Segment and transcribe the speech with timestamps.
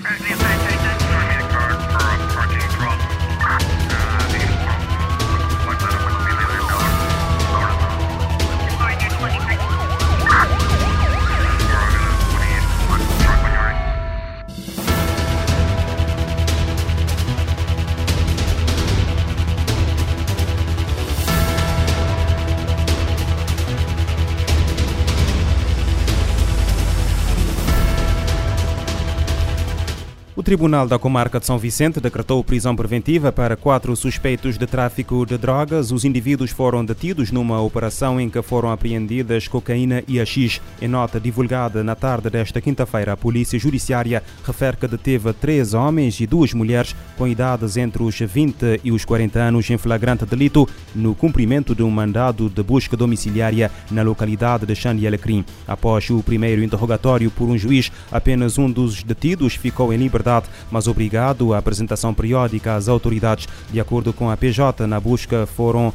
[0.00, 0.37] Right,
[30.48, 35.36] Tribunal da Comarca de São Vicente decretou prisão preventiva para quatro suspeitos de tráfico de
[35.36, 35.92] drogas.
[35.92, 40.58] Os indivíduos foram detidos numa operação em que foram apreendidas cocaína e AX.
[40.80, 46.18] Em nota divulgada na tarde desta quinta-feira, a Polícia Judiciária refere que deteve três homens
[46.18, 50.66] e duas mulheres com idades entre os 20 e os 40 anos em flagrante delito
[50.94, 55.44] no cumprimento de um mandado de busca domiciliária na localidade de Xande Alecrim.
[55.66, 60.37] Após o primeiro interrogatório por um juiz, apenas um dos detidos ficou em liberdade
[60.70, 63.48] mas obrigado à apresentação periódica às autoridades.
[63.72, 65.94] De acordo com a PJ, na busca foram uh,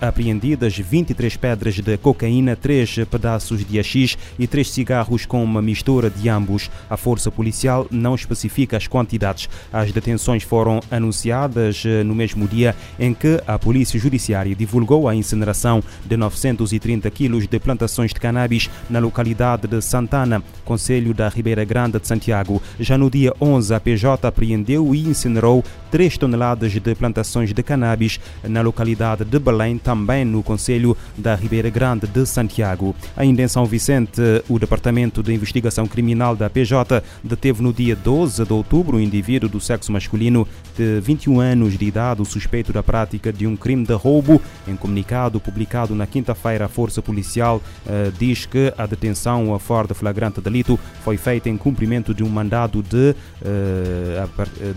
[0.00, 6.10] apreendidas 23 pedras de cocaína, 3 pedaços de AX e 3 cigarros com uma mistura
[6.10, 6.70] de ambos.
[6.88, 9.48] A força policial não especifica as quantidades.
[9.72, 15.14] As detenções foram anunciadas uh, no mesmo dia em que a Polícia Judiciária divulgou a
[15.14, 21.64] incineração de 930 quilos de plantações de cannabis na localidade de Santana, Conselho da Ribeira
[21.64, 22.62] Grande de Santiago.
[22.78, 28.18] Já no dia 11, a PJ apreendeu e incinerou 3 toneladas de plantações de cannabis
[28.42, 32.96] na localidade de Belém, também no Conselho da Ribeira Grande de Santiago.
[33.16, 38.44] Ainda em São Vicente, o Departamento de Investigação Criminal da PJ deteve no dia 12
[38.44, 43.32] de outubro um indivíduo do sexo masculino de 21 anos de idade, suspeito da prática
[43.32, 44.40] de um crime de roubo.
[44.66, 49.88] Em comunicado publicado na quinta-feira, a Força Policial uh, diz que a detenção a fora
[49.88, 53.14] de flagrante delito foi feita em cumprimento de um mandado de, uh,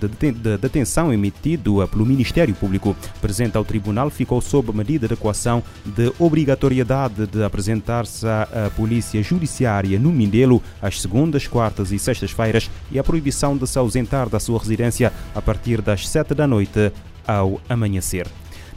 [0.00, 5.62] de, de detenção emitido pelo Ministério Público presente ao Tribunal ficou sob medida de equação
[5.84, 12.98] de obrigatoriedade de apresentar-se à Polícia Judiciária no Mindelo às segundas, quartas e sextas-feiras e
[12.98, 16.92] a proibição de se ausentar da sua residência a partir das sete da noite
[17.26, 18.26] ao amanhecer.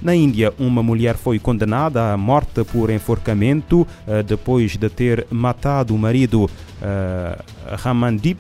[0.01, 5.95] Na Índia, uma mulher foi condenada à morte por enforcamento eh, depois de ter matado
[5.95, 6.49] o marido
[6.81, 7.43] uh,
[7.77, 8.39] Ramandip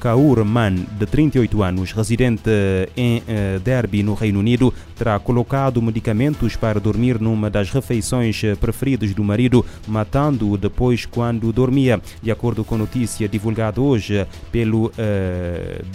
[0.00, 2.50] Kaur Man, de 38 anos, residente
[2.96, 9.12] em uh, Derby, no Reino Unido, terá colocado medicamentos para dormir numa das refeições preferidas
[9.14, 12.00] do marido, matando-o depois quando dormia.
[12.22, 14.92] De acordo com notícia divulgada hoje pelo uh,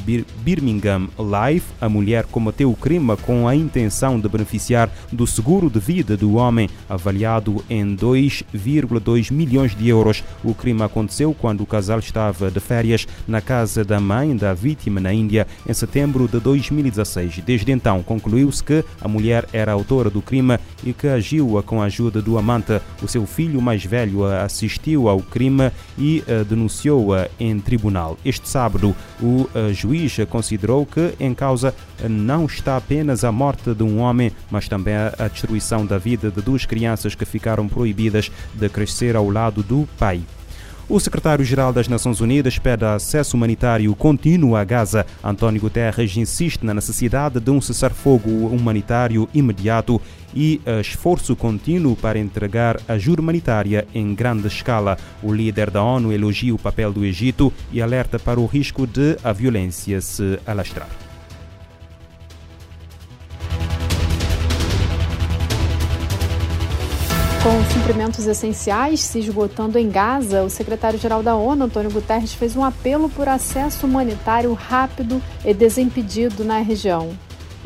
[0.04, 5.70] Bir Birmingham Live, a mulher cometeu o crime com a intenção de beneficiar do seguro
[5.70, 10.24] de vida do homem, avaliado em 2,2 milhões de euros.
[10.44, 15.00] O crime aconteceu quando o casal estava de férias na casa da mãe da vítima
[15.00, 17.40] na Índia em setembro de 2016.
[17.46, 21.86] Desde então, concluiu-se que a mulher era autora do crime e que agiu com a
[21.86, 22.82] ajuda do amante.
[23.02, 28.18] O seu filho mais velho assistiu ao crime e denunciou-a em tribunal.
[28.26, 31.74] Este sábado, o juiz considerou que em causa
[32.10, 36.42] não está apenas a morte de um homem, mas também a destruição da vida de
[36.42, 40.22] duas crianças que ficaram proibidas de crescer ao lado do pai.
[40.90, 45.06] O secretário-geral das Nações Unidas pede acesso humanitário contínuo a Gaza.
[45.24, 50.02] António Guterres insiste na necessidade de um cessar-fogo humanitário imediato
[50.34, 54.98] e esforço contínuo para entregar ajuda humanitária em grande escala.
[55.22, 59.16] O líder da ONU elogia o papel do Egito e alerta para o risco de
[59.24, 61.09] a violência se alastrar.
[67.90, 73.10] Suprimentos essenciais se esgotando em Gaza, o secretário-geral da ONU, Antônio Guterres, fez um apelo
[73.10, 77.10] por acesso humanitário rápido e desimpedido na região.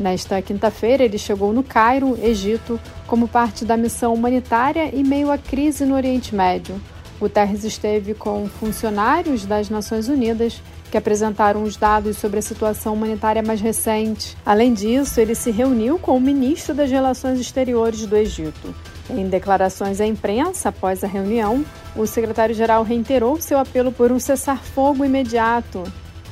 [0.00, 5.36] Nesta quinta-feira, ele chegou no Cairo, Egito, como parte da missão humanitária em meio à
[5.36, 6.80] crise no Oriente Médio.
[7.20, 13.42] Guterres esteve com funcionários das Nações Unidas que apresentaram os dados sobre a situação humanitária
[13.42, 14.38] mais recente.
[14.46, 18.74] Além disso, ele se reuniu com o ministro das Relações Exteriores do Egito.
[19.10, 21.64] Em declarações à imprensa após a reunião,
[21.94, 25.84] o secretário-geral reiterou seu apelo por um cessar-fogo imediato.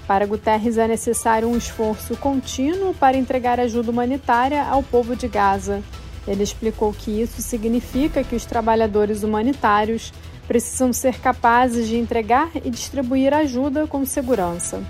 [0.06, 5.82] Para Guterres é necessário um esforço contínuo para entregar ajuda humanitária ao povo de Gaza.
[6.26, 10.12] Ele explicou que isso significa que os trabalhadores humanitários
[10.46, 14.82] precisam ser capazes de entregar e distribuir ajuda com segurança.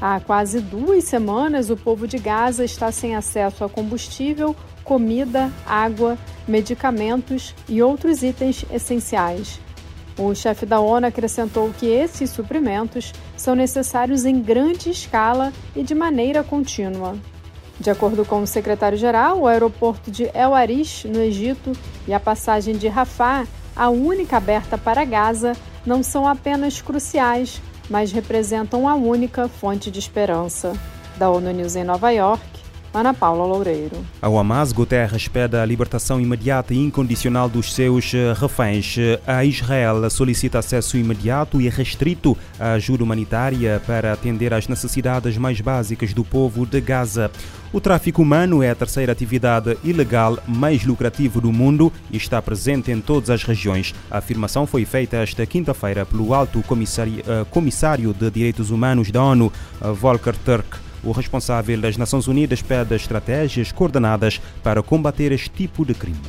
[0.00, 4.54] Há quase duas semanas, o povo de Gaza está sem acesso a combustível,
[4.84, 9.58] comida, água, medicamentos e outros itens essenciais.
[10.18, 15.94] O chefe da ONU acrescentou que esses suprimentos são necessários em grande escala e de
[15.94, 17.16] maneira contínua.
[17.78, 21.72] De acordo com o secretário-geral, o aeroporto de El Arish, no Egito,
[22.08, 25.54] e a passagem de Rafah, a única aberta para Gaza,
[25.84, 30.72] não são apenas cruciais, mas representam a única fonte de esperança.
[31.16, 32.44] Da ONU News em Nova York,
[32.92, 33.96] Ana Paula Loureiro.
[34.20, 38.96] Ao Hamas, Guterres pede a libertação imediata e incondicional dos seus eh, reféns.
[39.26, 45.60] A Israel solicita acesso imediato e restrito à ajuda humanitária para atender às necessidades mais
[45.60, 47.30] básicas do povo de Gaza.
[47.72, 52.90] O tráfico humano é a terceira atividade ilegal mais lucrativa do mundo e está presente
[52.90, 53.94] em todas as regiões.
[54.10, 59.52] A afirmação foi feita esta quinta-feira pelo Alto eh, Comissário de Direitos Humanos da ONU,
[59.82, 60.85] eh, Volker Turk.
[61.04, 66.20] O responsável das Nações Unidas pede estratégias coordenadas para combater este tipo de crime.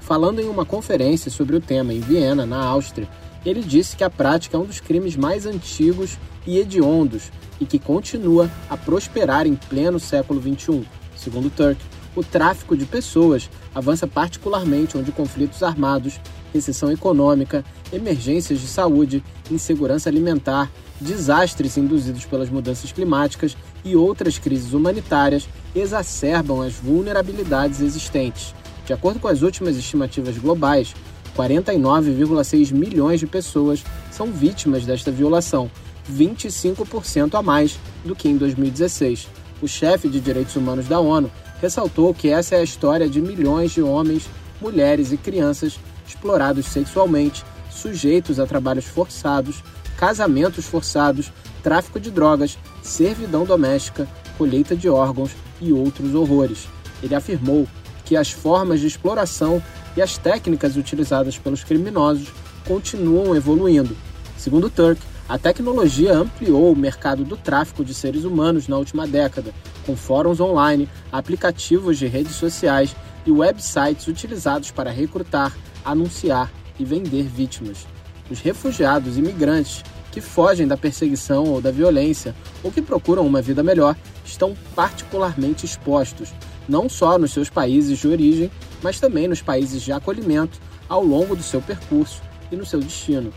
[0.00, 3.08] Falando em uma conferência sobre o tema em Viena, na Áustria,
[3.44, 7.78] ele disse que a prática é um dos crimes mais antigos e hediondos e que
[7.78, 10.84] continua a prosperar em pleno século XXI.
[11.16, 11.80] Segundo Turk,
[12.16, 16.20] o tráfico de pessoas avança particularmente onde conflitos armados,
[16.52, 20.70] recessão econômica, emergências de saúde, insegurança alimentar,
[21.00, 28.54] desastres induzidos pelas mudanças climáticas e outras crises humanitárias exacerbam as vulnerabilidades existentes.
[28.86, 30.94] De acordo com as últimas estimativas globais,
[31.36, 35.70] 49,6 milhões de pessoas são vítimas desta violação,
[36.10, 39.28] 25% a mais do que em 2016.
[39.60, 41.30] O chefe de direitos humanos da ONU
[41.60, 44.28] ressaltou que essa é a história de milhões de homens,
[44.60, 49.62] mulheres e crianças explorados sexualmente, sujeitos a trabalhos forçados,
[49.96, 51.32] casamentos forçados,
[51.62, 54.06] tráfico de drogas, servidão doméstica,
[54.36, 55.30] colheita de órgãos
[55.60, 56.68] e outros horrores.
[57.02, 57.66] Ele afirmou
[58.04, 59.62] que as formas de exploração
[59.96, 62.28] e as técnicas utilizadas pelos criminosos
[62.66, 63.96] continuam evoluindo.
[64.36, 69.54] Segundo Turk, a tecnologia ampliou o mercado do tráfico de seres humanos na última década,
[69.86, 72.94] com fóruns online, aplicativos de redes sociais
[73.24, 77.86] e websites utilizados para recrutar, anunciar e vender vítimas.
[78.30, 83.42] Os refugiados e imigrantes que fogem da perseguição ou da violência ou que procuram uma
[83.42, 86.32] vida melhor estão particularmente expostos,
[86.68, 88.50] não só nos seus países de origem,
[88.82, 93.32] mas também nos países de acolhimento ao longo do seu percurso e no seu destino.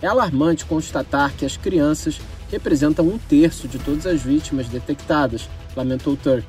[0.00, 6.16] É alarmante constatar que as crianças representam um terço de todas as vítimas detectadas, lamentou
[6.16, 6.46] Turk.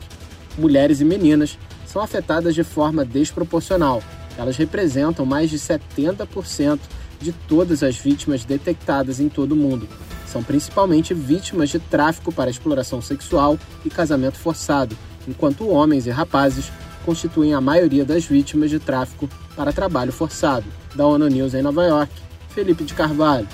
[0.57, 4.01] Mulheres e meninas são afetadas de forma desproporcional.
[4.37, 6.79] Elas representam mais de 70%
[7.23, 9.87] de todas as vítimas detectadas em todo o mundo.
[10.27, 14.97] São principalmente vítimas de tráfico para exploração sexual e casamento forçado,
[15.27, 16.71] enquanto homens e rapazes
[17.05, 20.65] constituem a maioria das vítimas de tráfico para trabalho forçado.
[20.95, 22.11] Da ONU News em Nova York,
[22.49, 23.47] Felipe de Carvalho.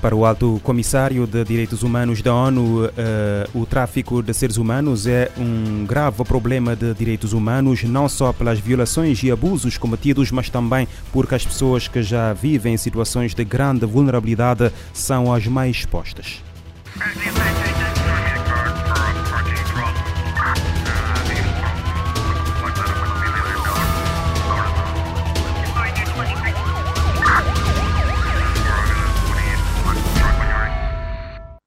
[0.00, 2.90] Para o Alto Comissário de Direitos Humanos da ONU, uh,
[3.52, 8.60] o tráfico de seres humanos é um grave problema de direitos humanos, não só pelas
[8.60, 13.44] violações e abusos cometidos, mas também porque as pessoas que já vivem em situações de
[13.44, 16.44] grande vulnerabilidade são as mais expostas.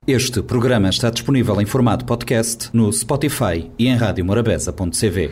[0.07, 5.29] Este programa está disponível em formato podcast no Spotify e em radiomorabeza.cv.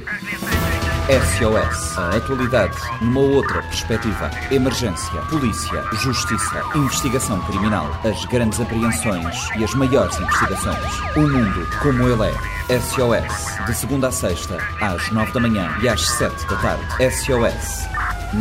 [1.10, 1.98] SOS.
[1.98, 4.29] A atualidade numa outra perspectiva.
[4.51, 11.00] Emergência, polícia, justiça, investigação criminal, as grandes apreensões e as maiores investigações.
[11.15, 12.79] O mundo como ele é.
[12.79, 13.65] SOS.
[13.65, 16.86] De segunda a sexta, às nove da manhã e às sete da tarde.
[17.12, 17.88] SOS.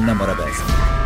[0.04, 0.97] Na Morabeza.